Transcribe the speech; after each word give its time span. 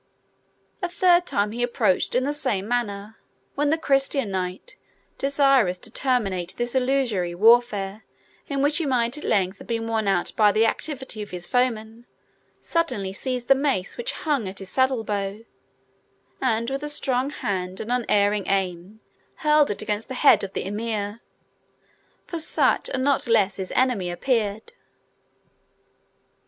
A 0.81 0.89
third 0.89 1.27
time 1.27 1.51
he 1.51 1.61
approached 1.61 2.15
in 2.15 2.23
the 2.23 2.33
same 2.33 2.67
manner, 2.67 3.17
when 3.53 3.69
the 3.69 3.77
Christian 3.77 4.31
knight, 4.31 4.75
desirous 5.19 5.77
to 5.77 5.91
terminate 5.91 6.55
this 6.57 6.73
illusory 6.73 7.35
warfare, 7.35 8.03
in 8.47 8.63
which 8.63 8.79
he 8.79 8.87
might 8.87 9.15
at 9.19 9.23
length 9.23 9.59
have 9.59 9.67
been 9.67 9.87
worn 9.87 10.07
out 10.07 10.33
by 10.35 10.51
the 10.51 10.65
activity 10.65 11.21
of 11.21 11.29
his 11.29 11.45
foeman, 11.45 12.07
suddenly 12.59 13.13
seized 13.13 13.47
the 13.47 13.53
mace 13.53 13.95
which 13.95 14.13
hung 14.13 14.47
at 14.49 14.57
his 14.57 14.71
saddle 14.71 15.03
bow, 15.03 15.41
and, 16.41 16.71
with 16.71 16.81
a 16.81 16.89
strong 16.89 17.29
hand 17.29 17.79
and 17.79 17.91
unerring 17.91 18.47
aim, 18.47 19.01
hurled 19.35 19.69
it 19.69 19.83
against 19.83 20.07
the 20.07 20.15
head 20.15 20.43
of 20.43 20.53
the 20.53 20.65
Emir, 20.65 21.21
for 22.25 22.39
such 22.39 22.89
and 22.89 23.03
not 23.03 23.27
less 23.27 23.57
his 23.57 23.71
enemy 23.75 24.09
appeared. 24.09 24.73